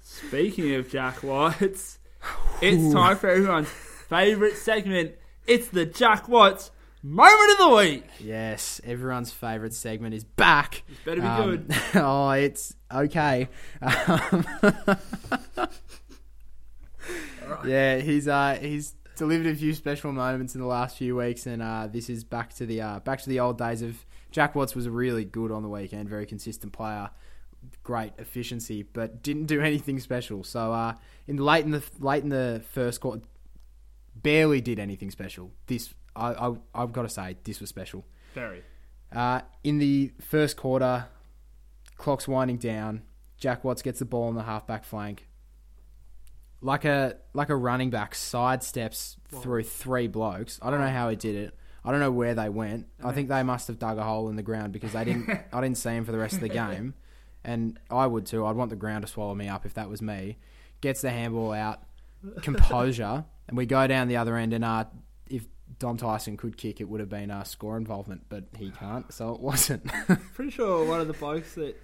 Speaking 0.01 0.75
of 0.75 0.89
Jack 0.91 1.23
Watts, 1.23 1.99
it's 2.61 2.93
time 2.93 3.17
for 3.17 3.29
everyone's 3.29 3.69
favourite 3.69 4.55
segment. 4.57 5.13
It's 5.47 5.69
the 5.69 5.87
Jack 5.87 6.29
Watts 6.29 6.71
moment 7.03 7.53
of 7.53 7.59
the 7.69 7.77
week. 7.77 8.05
Yes, 8.21 8.81
everyone's 8.85 9.33
favourite 9.33 9.73
segment 9.73 10.15
is 10.15 10.25
back. 10.25 10.83
It's 10.89 11.01
better 11.05 11.21
be 11.21 11.27
Um, 11.27 11.51
good. 11.51 11.77
oh, 11.95 12.31
it's 12.31 12.75
okay. 12.93 13.49
Um, 13.81 14.45
yeah, 17.67 17.99
he's 17.99 18.29
uh, 18.29 18.59
he's 18.61 18.95
delivered 19.17 19.47
a 19.47 19.55
few 19.55 19.75
special 19.75 20.13
moments 20.13 20.55
in 20.55 20.61
the 20.61 20.67
last 20.67 20.97
few 20.99 21.17
weeks, 21.17 21.47
and 21.47 21.63
uh, 21.63 21.89
this 21.91 22.11
is 22.11 22.25
back 22.25 22.55
to 22.55 22.67
the 22.67 22.81
uh, 22.81 23.01
back 23.01 23.21
to 23.23 23.29
the 23.29 23.41
old 23.41 23.59
days 23.59 23.83
of 23.83 24.05
Jack 24.31 24.55
Watts 24.55 24.75
was 24.75 24.89
really 24.89 25.25
good 25.25 25.51
on 25.51 25.63
the 25.63 25.69
weekend, 25.69 26.09
very 26.09 26.27
consistent 26.27 26.73
player, 26.73 27.11
great 27.83 28.13
efficiency, 28.19 28.83
but 28.83 29.23
didn't 29.23 29.47
do 29.47 29.61
anything 29.63 29.99
special. 30.01 30.45
So 30.45 30.73
uh, 30.73 30.95
in 31.27 31.37
the 31.37 31.45
late 31.45 31.65
in 31.65 31.71
the 31.71 31.83
late 31.99 32.23
in 32.23 32.29
the 32.29 32.63
first 32.73 33.01
quarter, 33.01 33.23
barely 34.15 34.61
did 34.61 34.79
anything 34.79 35.11
special. 35.11 35.53
This 35.67 35.95
I, 36.15 36.33
I 36.33 36.55
I've 36.75 36.93
got 36.93 37.03
to 37.03 37.09
say 37.09 37.37
this 37.45 37.61
was 37.61 37.69
special. 37.69 38.05
Very. 38.35 38.63
Uh, 39.11 39.41
in 39.65 39.79
the 39.79 40.13
first 40.21 40.57
quarter, 40.57 41.07
clock's 41.97 42.29
winding 42.29 42.59
down. 42.59 43.03
Jack 43.39 43.65
Watts 43.65 43.83
gets 43.83 44.01
the 44.01 44.05
ball 44.05 44.29
on 44.29 44.35
the 44.35 44.43
halfback 44.43 44.85
flank. 44.85 45.27
Like 46.61 46.85
a 46.85 47.17
like 47.35 47.51
a 47.51 47.57
running 47.57 47.91
back 47.91 48.15
sidesteps 48.15 49.17
through 49.43 49.63
three 49.63 50.09
blokes. 50.09 50.59
I 50.61 50.71
don't 50.71 50.81
know 50.81 50.89
how 50.89 51.09
he 51.09 51.17
did 51.17 51.37
it. 51.37 51.55
I 51.89 51.91
don't 51.91 52.01
know 52.01 52.11
where 52.11 52.35
they 52.35 52.51
went. 52.51 52.87
I 53.03 53.13
think 53.13 53.31
they 53.31 53.43
must 53.43 53.67
have 53.69 53.79
dug 53.79 53.97
a 53.97 54.03
hole 54.05 54.29
in 54.29 54.37
the 54.37 54.43
ground 54.43 54.75
because 54.75 54.93
they 54.93 55.05
didn't. 55.05 55.31
I 55.53 55.61
didn't 55.63 55.79
see 55.79 55.89
him 55.91 56.05
for 56.05 56.13
the 56.13 56.19
rest 56.19 56.35
of 56.35 56.41
the 56.41 56.51
game, 56.51 56.93
and 57.45 57.79
I 57.91 58.07
would 58.07 58.27
too. 58.27 58.45
I'd 58.45 58.57
want 58.57 58.69
the 58.69 58.77
ground 58.77 59.07
to 59.07 59.09
swallow 59.11 59.35
me 59.35 59.49
up 59.49 59.65
if 59.65 59.73
that 59.75 59.89
was 59.89 60.03
me. 60.03 60.37
Gets 60.83 61.01
the 61.01 61.11
handball 61.11 61.53
out, 61.53 61.81
composure, 62.43 63.25
and 63.49 63.57
we 63.57 63.65
go 63.65 63.87
down 63.87 64.09
the 64.09 64.19
other 64.19 64.37
end. 64.37 64.53
And 64.53 64.65
uh, 64.65 64.85
if 65.31 65.47
Dom 65.79 65.97
Tyson 65.97 66.37
could 66.37 66.59
kick, 66.59 66.81
it 66.83 66.89
would 66.91 67.01
have 67.01 67.09
been 67.09 67.31
a 67.31 67.45
score 67.47 67.79
involvement, 67.79 68.27
but 68.29 68.45
he 68.57 68.71
can't, 68.71 69.11
so 69.13 69.33
it 69.35 69.41
wasn't. 69.41 69.87
Pretty 70.35 70.51
sure 70.51 70.85
one 70.85 71.01
of 71.01 71.07
the 71.07 71.15
blokes 71.15 71.55
that 71.55 71.81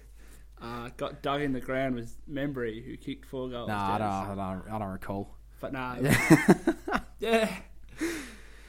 uh, 0.61 0.89
got 0.97 1.23
dug 1.23 1.41
in 1.41 1.51
the 1.51 1.59
ground 1.59 1.95
was 1.95 2.15
Membrey, 2.31 2.85
who 2.85 2.95
kicked 2.95 3.25
four 3.25 3.49
goals. 3.49 3.67
nah, 3.67 3.95
I 3.95 3.97
don't, 3.97 4.39
I 4.39 4.53
don't, 4.53 4.71
I 4.71 4.79
don't 4.79 4.91
recall. 4.91 5.35
But 5.59 5.73
nah, 5.73 5.95
Yeah. 6.01 6.99
yeah. 7.19 7.55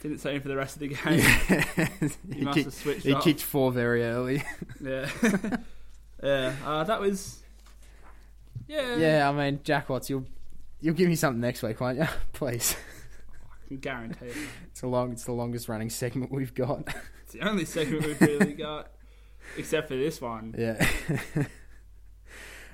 Didn't 0.09 0.23
him 0.23 0.41
for 0.41 0.49
the 0.49 0.57
rest 0.57 0.77
of 0.77 0.81
the 0.81 0.89
game. 0.95 2.13
he 2.33 2.45
must 2.45 2.55
kicked, 2.55 2.65
have 2.67 2.75
switched 2.75 3.03
he 3.07 3.13
off. 3.13 3.25
kicked 3.25 3.43
four 3.43 3.73
very 3.73 4.05
early. 4.05 4.41
Yeah. 4.81 5.11
yeah. 6.23 6.55
Uh, 6.65 6.85
that 6.85 7.01
was. 7.01 7.43
Yeah. 8.69 8.97
yeah, 8.97 9.29
I 9.29 9.33
mean, 9.33 9.61
Jack 9.65 9.89
Watts, 9.89 10.09
you'll 10.09 10.27
you'll 10.81 10.95
give 10.95 11.09
me 11.09 11.17
something 11.17 11.41
next 11.41 11.63
week, 11.63 11.81
won't 11.81 11.99
you? 11.99 12.07
Please. 12.33 12.77
I 13.43 13.69
can 13.69 13.79
guarantee 13.79 14.27
it. 14.27 14.37
It's 14.67 14.83
a 14.83 14.87
long, 14.87 15.11
it's 15.11 15.25
the 15.25 15.33
longest 15.33 15.69
running 15.69 15.91
segment 15.91 16.31
we've 16.31 16.55
got. 16.55 16.95
It's 17.25 17.33
the 17.33 17.41
only 17.41 17.65
segment 17.65 18.07
we've 18.07 18.21
really 18.21 18.53
got, 18.53 18.93
except 19.57 19.89
for 19.89 19.97
this 19.97 20.21
one. 20.21 20.55
Yeah. 20.57 20.89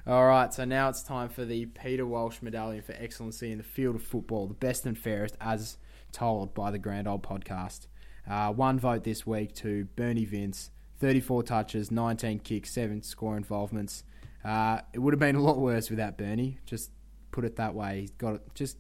All 0.07 0.27
right, 0.27 0.53
so 0.53 0.65
now 0.67 0.89
it's 0.91 1.03
time 1.03 1.29
for 1.31 1.45
the 1.47 1.65
Peter 1.67 2.05
Walsh 2.05 2.43
Medallion 2.43 2.83
for 2.83 2.93
Excellency 2.93 3.53
in 3.53 3.59
the 3.59 3.65
Field 3.65 3.95
of 3.95 4.03
Football, 4.03 4.49
the 4.49 4.55
best 4.55 4.85
and 4.85 4.99
fairest 4.99 5.37
as 5.41 5.79
told 6.13 6.55
by 6.55 6.71
the 6.71 6.79
Grand 6.79 7.09
Old 7.09 7.23
Podcast. 7.23 7.87
Uh, 8.29 8.53
one 8.53 8.79
vote 8.79 9.05
this 9.05 9.27
week 9.27 9.55
to 9.57 9.87
Bernie 9.97 10.25
Vince, 10.25 10.71
34 10.99 11.43
touches, 11.43 11.91
19 11.91 12.39
kicks, 12.41 12.71
7 12.71 13.03
score 13.03 13.37
involvements. 13.37 14.05
Uh, 14.45 14.81
it 14.93 14.99
would 15.01 15.13
have 15.13 15.21
been 15.21 15.37
a 15.37 15.43
lot 15.43 15.59
worse 15.59 15.91
without 15.91 16.17
Bernie, 16.19 16.59
just 16.67 16.91
put 17.31 17.45
it 17.45 17.57
that 17.57 17.75
way. 17.75 18.03
He's 18.03 18.11
got 18.13 18.35
it, 18.37 18.43
just 18.55 18.77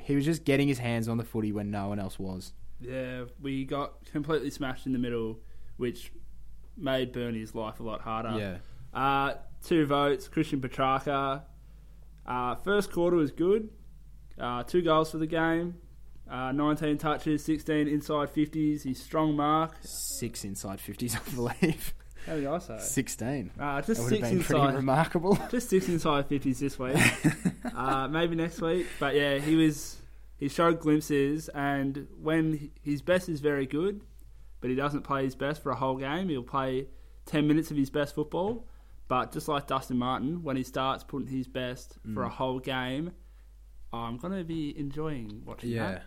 he 0.00 0.16
was 0.16 0.24
just 0.24 0.44
getting 0.44 0.66
his 0.68 0.78
hands 0.78 1.08
on 1.08 1.16
the 1.18 1.24
footy 1.24 1.52
when 1.52 1.70
no 1.70 1.88
one 1.88 1.98
else 1.98 2.18
was. 2.18 2.52
Yeah, 2.80 3.24
we 3.40 3.64
got 3.64 4.04
completely 4.06 4.50
smashed 4.50 4.86
in 4.86 4.92
the 4.92 4.98
middle, 4.98 5.38
which 5.76 6.12
made 6.76 7.12
Bernie's 7.12 7.54
life 7.54 7.80
a 7.80 7.82
lot 7.82 8.00
harder. 8.00 8.38
yeah. 8.38 8.58
Uh, 8.98 9.34
two 9.64 9.86
votes, 9.86 10.28
Christian 10.28 10.60
Petracca. 10.60 11.42
Uh, 12.26 12.54
first 12.56 12.92
quarter 12.92 13.16
was 13.16 13.30
good. 13.32 13.68
Uh, 14.38 14.62
two 14.62 14.82
goals 14.82 15.10
for 15.10 15.18
the 15.18 15.26
game. 15.26 15.74
Uh, 16.30 16.52
19 16.52 16.98
touches, 16.98 17.44
16 17.44 17.86
inside 17.88 18.32
50s. 18.34 18.82
His 18.84 18.98
strong 19.02 19.36
mark. 19.36 19.76
Six 19.82 20.44
inside 20.44 20.78
50s, 20.78 21.16
I 21.16 21.34
believe. 21.34 21.94
How 22.26 22.34
did 22.36 22.46
I 22.46 22.58
say? 22.58 22.78
16. 22.78 23.50
Uh, 23.58 23.76
That 23.76 23.86
just 23.86 24.00
would 24.02 24.12
have 24.12 24.18
six 24.20 24.30
been 24.30 24.42
pretty 24.42 24.60
inside. 24.62 24.74
remarkable. 24.76 25.38
Just 25.50 25.68
six 25.68 25.88
inside 25.90 26.26
50s 26.28 26.58
this 26.58 26.78
week. 26.78 26.96
uh, 27.76 28.08
maybe 28.08 28.34
next 28.34 28.60
week. 28.62 28.86
But 28.98 29.14
yeah, 29.14 29.38
he 29.38 29.56
was. 29.56 29.96
He 30.38 30.48
showed 30.48 30.80
glimpses, 30.80 31.48
and 31.50 32.08
when 32.20 32.70
his 32.82 33.02
best 33.02 33.28
is 33.28 33.40
very 33.40 33.66
good, 33.66 34.00
but 34.60 34.68
he 34.70 34.74
doesn't 34.76 35.02
play 35.02 35.24
his 35.24 35.34
best 35.36 35.62
for 35.62 35.70
a 35.70 35.76
whole 35.76 35.96
game, 35.96 36.28
he'll 36.28 36.42
play 36.42 36.88
10 37.26 37.46
minutes 37.46 37.70
of 37.70 37.76
his 37.76 37.88
best 37.90 38.14
football. 38.14 38.66
But 39.06 39.30
just 39.32 39.46
like 39.46 39.66
Dustin 39.68 39.96
Martin, 39.98 40.42
when 40.42 40.56
he 40.56 40.62
starts 40.64 41.04
putting 41.04 41.28
his 41.28 41.46
best 41.46 41.98
for 42.14 42.22
Mm. 42.22 42.26
a 42.26 42.28
whole 42.30 42.58
game, 42.58 43.12
I'm 43.92 44.16
going 44.16 44.36
to 44.36 44.44
be 44.44 44.76
enjoying 44.78 45.42
watching 45.44 45.70
Yeah. 45.70 45.90
that. 45.92 46.02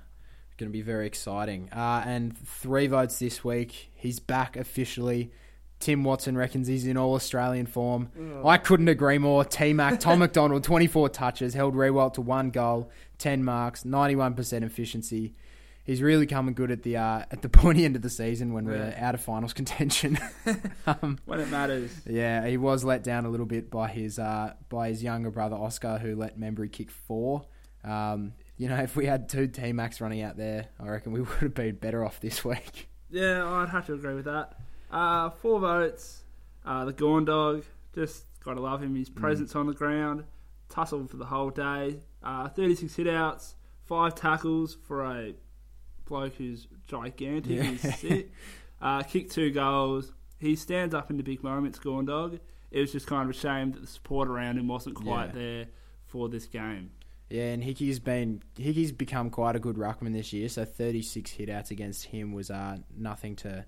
Going 0.58 0.70
to 0.72 0.74
be 0.74 0.82
very 0.82 1.06
exciting. 1.06 1.70
Uh, 1.72 2.04
and 2.06 2.36
three 2.38 2.88
votes 2.88 3.20
this 3.20 3.44
week. 3.44 3.92
He's 3.94 4.20
back 4.20 4.56
officially. 4.58 5.32
Tim 5.80 6.04
Watson 6.04 6.36
reckons 6.36 6.68
he's 6.68 6.88
in 6.88 6.98
all 6.98 7.14
Australian 7.14 7.68
form. 7.68 8.10
I 8.44 8.58
couldn't 8.58 8.88
agree 8.88 9.20
more. 9.20 9.46
T 9.46 9.74
Mac, 9.74 10.00
Tom 10.00 10.18
McDonald, 10.20 10.64
24 10.64 11.10
touches, 11.10 11.54
held 11.54 11.76
Riewoldt 11.76 12.14
to 12.16 12.22
one 12.22 12.50
goal, 12.50 12.90
10 13.20 13.44
marks, 13.44 13.84
91% 13.84 14.64
efficiency. 14.64 15.36
He's 15.84 16.02
really 16.02 16.26
coming 16.26 16.56
good 16.56 16.72
at 16.72 16.82
the 16.82 16.98
uh, 16.98 17.26
at 17.32 17.44
the 17.44 17.50
pointy 17.62 17.86
end 17.86 17.96
of 17.96 18.02
the 18.02 18.10
season 18.10 18.52
when 18.54 18.66
we're 18.66 18.96
out 18.98 19.14
of 19.14 19.22
finals 19.22 19.54
contention. 19.54 20.18
um, 20.88 21.20
When 21.26 21.40
it 21.40 21.50
matters. 21.50 21.92
yeah, 22.08 22.46
he 22.48 22.58
was 22.58 22.84
let 22.84 23.04
down 23.04 23.26
a 23.26 23.30
little 23.30 23.46
bit 23.46 23.70
by 23.70 23.88
his 23.90 24.18
uh, 24.18 24.54
by 24.70 24.90
his 24.90 25.04
younger 25.04 25.30
brother 25.30 25.56
Oscar, 25.56 26.00
who 26.00 26.16
let 26.16 26.40
Membrey 26.40 26.72
kick 26.72 26.90
four. 26.90 27.46
Um, 27.84 28.34
you 28.58 28.68
know, 28.70 28.78
if 28.78 28.96
we 28.96 29.06
had 29.06 29.30
two 29.30 29.48
T 29.48 29.72
Max 29.74 30.02
running 30.02 30.22
out 30.22 30.38
there, 30.38 30.68
I 30.80 30.88
reckon 30.88 31.12
we 31.12 31.22
would 31.22 31.30
have 31.40 31.54
been 31.54 31.76
better 31.76 32.04
off 32.04 32.20
this 32.20 32.44
week. 32.46 32.90
Yeah, 33.10 33.48
I'd 33.50 33.70
have 33.70 33.86
to 33.88 33.94
agree 33.94 34.16
with 34.16 34.26
that. 34.26 34.58
Uh, 34.92 35.30
four 35.30 35.60
votes. 35.60 36.24
Uh, 36.66 36.84
the 36.86 36.92
Gawn 36.94 37.24
Dog, 37.26 37.64
just 37.96 38.26
gotta 38.44 38.60
love 38.60 38.84
him. 38.84 38.96
His 38.96 39.10
presence 39.10 39.56
on 39.56 39.68
the 39.68 39.74
ground, 39.74 40.26
tussled 40.70 41.10
for 41.10 41.16
the 41.18 41.26
whole 41.26 41.50
day. 41.50 42.00
Uh, 42.22 42.50
36 42.50 42.94
hitouts, 42.96 43.54
five 43.86 44.16
tackles 44.16 44.76
for 44.86 45.06
a 45.06 45.34
bloke 46.06 46.34
who's 46.36 46.68
gigantic. 46.88 47.52
Yeah. 47.58 47.64
He's 47.64 48.00
sick. 48.00 48.32
Uh, 48.80 49.02
kicked 49.02 49.32
two 49.32 49.50
goals. 49.50 50.12
He 50.38 50.56
stands 50.56 50.94
up 50.94 51.10
in 51.10 51.18
the 51.18 51.24
big 51.24 51.42
moments, 51.42 51.80
Gawn 51.80 52.06
Dog. 52.06 52.38
It 52.70 52.80
was 52.80 52.92
just 52.92 53.08
kind 53.08 53.28
of 53.28 53.36
a 53.36 53.40
shame 53.40 53.72
that 53.72 53.80
the 53.82 53.88
support 53.88 54.28
around 54.28 54.60
him 54.60 54.68
wasn't 54.68 54.96
quite 54.98 55.28
Yeah. 55.30 55.32
there 55.34 55.66
for 56.06 56.30
this 56.30 56.46
game. 56.46 56.92
Yeah, 57.30 57.52
and 57.52 57.64
Hickey's 57.64 58.00
been 58.00 58.42
Hickey's 58.58 58.92
become 58.92 59.30
quite 59.30 59.56
a 59.56 59.60
good 59.60 59.76
ruckman 59.76 60.14
this 60.14 60.32
year. 60.32 60.48
So 60.50 60.66
36 60.66 61.32
hitouts 61.32 61.72
against 61.72 62.06
him 62.06 62.32
was 62.32 62.50
uh, 62.50 62.78
nothing 62.96 63.36
to 63.38 63.66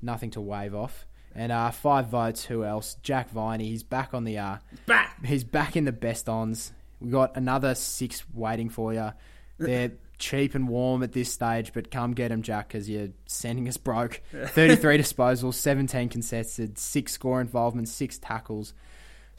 nothing 0.00 0.30
to 0.32 0.40
wave 0.40 0.74
off. 0.74 1.06
And 1.34 1.52
uh, 1.52 1.70
five 1.70 2.08
votes. 2.08 2.44
Who 2.44 2.64
else? 2.64 2.96
Jack 3.02 3.30
Viney. 3.30 3.68
He's 3.68 3.82
back 3.82 4.14
on 4.14 4.24
the 4.24 4.38
uh, 4.38 4.56
Back! 4.86 5.24
He's 5.24 5.44
back 5.44 5.76
in 5.76 5.84
the 5.84 5.92
best 5.92 6.28
ons. 6.28 6.72
We 7.00 7.10
got 7.10 7.36
another 7.36 7.74
six 7.74 8.24
waiting 8.34 8.68
for 8.68 8.92
you. 8.92 9.12
They're 9.58 9.92
cheap 10.18 10.54
and 10.54 10.68
warm 10.68 11.02
at 11.02 11.12
this 11.12 11.32
stage, 11.32 11.72
but 11.72 11.90
come 11.90 12.12
get 12.12 12.28
them, 12.28 12.42
Jack, 12.42 12.68
because 12.68 12.88
you're 12.88 13.08
sending 13.26 13.68
us 13.68 13.76
broke. 13.76 14.22
33 14.32 14.98
disposals, 14.98 15.54
17 15.54 16.08
contested, 16.08 16.78
six 16.78 17.12
score 17.12 17.40
involvements, 17.40 17.90
six 17.90 18.18
tackles. 18.18 18.74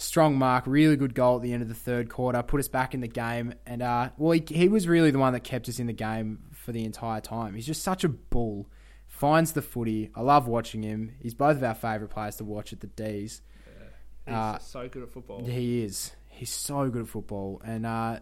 Strong 0.02 0.36
mark, 0.38 0.64
really 0.66 0.96
good 0.96 1.14
goal 1.14 1.36
at 1.36 1.44
the 1.44 1.54
end 1.54 1.62
of 1.62 1.68
the 1.70 1.76
third 1.76 2.10
quarter, 2.10 2.42
put 2.42 2.60
us 2.60 2.68
back 2.68 2.94
in 2.96 3.02
the 3.02 3.08
game. 3.08 3.54
And, 3.68 3.84
uh, 3.84 4.10
well, 4.18 4.32
he, 4.32 4.44
he 4.48 4.68
was 4.68 4.88
really 4.88 5.12
the 5.12 5.20
one 5.20 5.34
that 5.34 5.42
kept 5.44 5.70
us 5.70 5.78
in 5.78 5.86
the 5.86 5.94
game 5.94 6.40
for 6.52 6.72
the 6.72 6.84
entire 6.86 7.22
time. 7.22 7.54
He's 7.54 7.68
just 7.68 7.84
such 7.84 8.04
a 8.04 8.10
bull. 8.10 8.68
Finds 9.08 9.52
the 9.52 9.62
footy. 9.62 10.10
I 10.16 10.22
love 10.22 10.48
watching 10.48 10.82
him. 10.82 11.12
He's 11.20 11.36
both 11.36 11.58
of 11.58 11.64
our 11.64 11.76
favourite 11.76 12.12
players 12.12 12.38
to 12.38 12.44
watch 12.44 12.74
at 12.74 12.80
the 12.80 12.88
D's. 12.88 13.42
He's 14.26 14.34
Uh, 14.34 14.58
so 14.58 14.88
good 14.90 15.04
at 15.04 15.10
football. 15.12 15.46
He 15.46 15.84
is. 15.84 16.12
He's 16.30 16.50
so 16.50 16.90
good 16.90 17.04
at 17.04 17.08
football, 17.08 17.62
and 17.64 17.86
uh, 17.86 18.20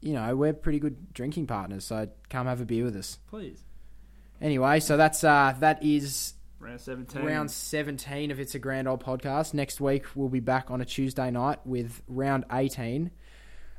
you 0.00 0.14
know 0.14 0.34
we're 0.36 0.54
pretty 0.54 0.78
good 0.78 1.12
drinking 1.12 1.46
partners. 1.46 1.84
So 1.84 2.08
come 2.30 2.46
have 2.46 2.60
a 2.62 2.64
beer 2.64 2.84
with 2.84 2.96
us. 2.96 3.18
Please. 3.28 3.64
Anyway, 4.40 4.80
so 4.80 4.96
that's 4.96 5.22
uh, 5.24 5.54
that 5.60 5.82
is 5.82 6.32
Round 6.60 6.80
17. 6.80 7.22
round 7.24 7.50
17 7.50 8.30
of 8.32 8.40
It's 8.40 8.54
a 8.54 8.58
Grand 8.58 8.88
Old 8.88 9.02
podcast. 9.04 9.54
Next 9.54 9.80
week, 9.80 10.04
we'll 10.16 10.28
be 10.28 10.40
back 10.40 10.70
on 10.70 10.80
a 10.80 10.84
Tuesday 10.84 11.30
night 11.30 11.64
with 11.64 12.02
round 12.08 12.44
18 12.50 13.12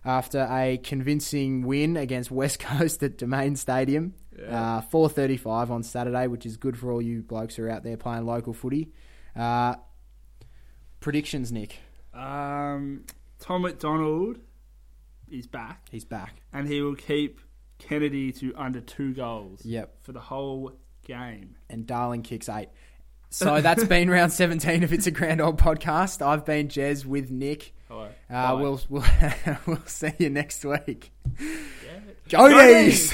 after 0.06 0.48
a 0.50 0.78
convincing 0.82 1.64
win 1.64 1.98
against 1.98 2.32
West 2.32 2.60
Coast 2.60 3.04
at 3.04 3.18
Domain 3.18 3.58
Stadium. 3.58 4.14
Yeah. 4.38 4.78
Uh, 4.78 4.82
4.35 4.82 5.70
on 5.70 5.84
Saturday, 5.84 6.28
which 6.28 6.46
is 6.46 6.56
good 6.56 6.78
for 6.78 6.92
all 6.94 7.02
you 7.02 7.22
blokes 7.22 7.56
who 7.58 7.64
are 7.66 7.70
out 7.70 7.84
there 7.84 7.98
playing 7.98 8.26
local 8.26 8.54
footy. 8.54 8.94
Uh, 9.36 9.76
predictions, 11.02 11.52
Nick. 11.52 11.80
Um, 12.14 13.04
Tom 13.40 13.64
McDonald 13.64 14.38
is 15.30 15.48
back, 15.48 15.88
He's 15.92 16.06
back. 16.06 16.42
and 16.54 16.66
he 16.68 16.82
will 16.82 16.96
keep 16.96 17.42
Kennedy 17.78 18.32
to 18.34 18.54
under 18.56 18.80
two 18.80 19.14
goals 19.14 19.66
Yep. 19.66 19.98
for 20.02 20.14
the 20.14 20.20
whole 20.22 20.72
game. 21.10 21.56
And 21.70 21.88
Darling 21.88 22.22
kicks 22.22 22.48
eight. 22.48 22.70
So 23.32 23.62
that's 23.62 23.84
been 23.84 24.10
round 24.12 24.32
17 24.32 24.84
of 24.84 24.94
It's 24.94 25.08
a 25.08 25.12
Grand 25.12 25.42
Old 25.42 25.60
podcast. 25.60 26.26
I've 26.26 26.46
been 26.46 26.68
Jez 26.68 27.06
with 27.06 27.32
Nick. 27.32 27.74
Hello. 27.88 28.10
Uh, 28.30 28.58
we'll, 28.62 28.80
we'll, 28.90 29.04
we'll 29.66 29.86
see 29.86 30.12
you 30.20 30.30
next 30.30 30.64
week. 30.64 31.12
Yeah. 31.40 32.00
Jody's! 32.28 33.12